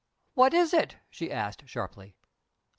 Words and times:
"What 0.33 0.55
is 0.55 0.73
it?" 0.73 0.95
she 1.11 1.31
asked, 1.31 1.67
sharply. 1.69 2.15